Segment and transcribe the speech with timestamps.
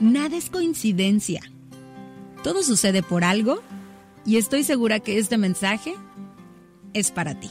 [0.00, 1.42] Nada es coincidencia.
[2.42, 3.60] Todo sucede por algo
[4.24, 5.94] y estoy segura que este mensaje
[6.94, 7.50] es para ti.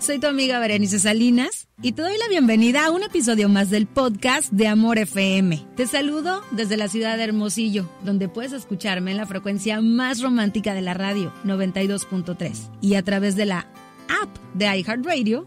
[0.00, 3.86] Soy tu amiga Berenice Salinas y te doy la bienvenida a un episodio más del
[3.86, 5.64] podcast de Amor FM.
[5.76, 10.74] Te saludo desde la ciudad de Hermosillo, donde puedes escucharme en la frecuencia más romántica
[10.74, 13.68] de la radio, 92.3, y a través de la
[14.08, 15.46] app de iHeartRadio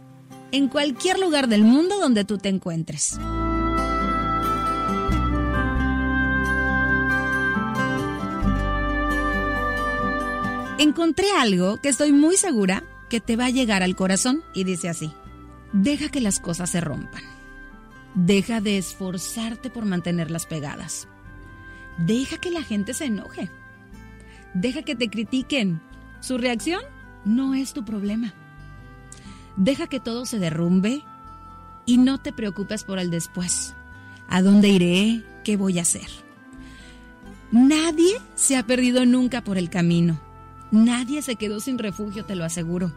[0.54, 3.20] en cualquier lugar del mundo donde tú te encuentres.
[10.78, 14.90] Encontré algo que estoy muy segura que te va a llegar al corazón y dice
[14.90, 15.10] así,
[15.72, 17.24] deja que las cosas se rompan.
[18.14, 21.08] Deja de esforzarte por mantenerlas pegadas.
[21.98, 23.50] Deja que la gente se enoje.
[24.54, 25.82] Deja que te critiquen.
[26.20, 26.82] Su reacción
[27.24, 28.34] no es tu problema.
[29.56, 31.04] Deja que todo se derrumbe
[31.86, 33.74] y no te preocupes por el después.
[34.28, 35.24] ¿A dónde iré?
[35.46, 36.10] ¿Qué voy a hacer?
[37.54, 40.25] Nadie se ha perdido nunca por el camino.
[40.76, 42.92] Nadie se quedó sin refugio, te lo aseguro.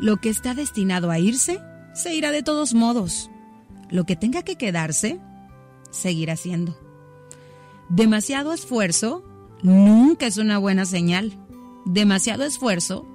[0.00, 1.60] Lo que está destinado a irse,
[1.94, 3.30] se irá de todos modos.
[3.88, 5.20] Lo que tenga que quedarse,
[5.92, 6.76] seguirá siendo.
[7.88, 9.24] Demasiado esfuerzo
[9.62, 11.38] nunca es una buena señal.
[11.86, 13.06] Demasiado esfuerzo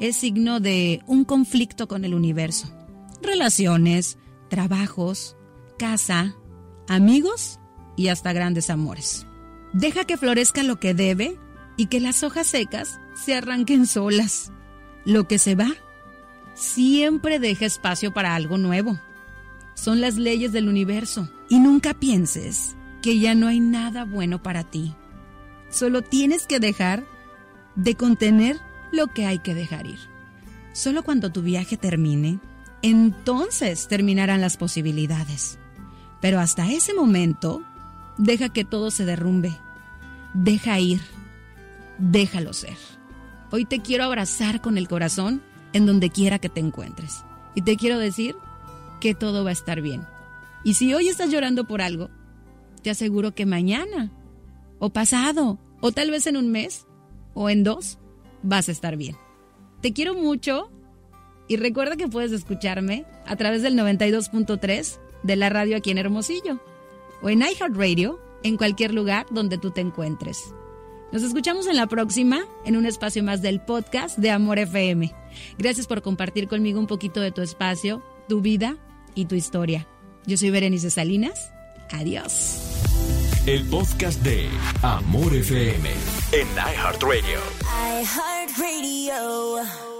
[0.00, 2.72] es signo de un conflicto con el universo.
[3.20, 4.16] Relaciones,
[4.48, 5.36] trabajos,
[5.78, 6.34] casa,
[6.88, 7.60] amigos
[7.94, 9.26] y hasta grandes amores.
[9.74, 11.38] Deja que florezca lo que debe
[11.78, 14.52] y que las hojas secas se arranquen solas.
[15.06, 15.70] Lo que se va
[16.52, 18.98] siempre deja espacio para algo nuevo.
[19.74, 24.64] Son las leyes del universo y nunca pienses que ya no hay nada bueno para
[24.64, 24.94] ti.
[25.70, 27.06] Solo tienes que dejar
[27.76, 28.58] de contener
[28.90, 30.00] lo que hay que dejar ir.
[30.72, 32.40] Solo cuando tu viaje termine,
[32.82, 35.58] entonces terminarán las posibilidades.
[36.20, 37.62] Pero hasta ese momento,
[38.16, 39.56] deja que todo se derrumbe.
[40.34, 41.00] Deja ir.
[41.98, 42.76] Déjalo ser.
[43.50, 45.42] Hoy te quiero abrazar con el corazón
[45.72, 47.24] en donde quiera que te encuentres.
[47.54, 48.36] Y te quiero decir
[49.00, 50.06] que todo va a estar bien.
[50.64, 52.08] Y si hoy estás llorando por algo,
[52.82, 54.12] te aseguro que mañana,
[54.78, 56.86] o pasado, o tal vez en un mes,
[57.34, 57.98] o en dos,
[58.42, 59.16] vas a estar bien.
[59.80, 60.70] Te quiero mucho
[61.48, 66.60] y recuerda que puedes escucharme a través del 92.3 de la radio aquí en Hermosillo
[67.22, 70.54] o en iHeartRadio en cualquier lugar donde tú te encuentres.
[71.10, 75.14] Nos escuchamos en la próxima, en un espacio más del podcast de Amor FM.
[75.56, 78.76] Gracias por compartir conmigo un poquito de tu espacio, tu vida
[79.14, 79.86] y tu historia.
[80.26, 81.50] Yo soy Berenice Salinas.
[81.90, 82.60] Adiós.
[83.46, 84.50] El podcast de
[84.82, 85.88] Amor FM
[86.32, 87.40] en iHeartRadio.
[88.02, 89.97] iHeartRadio.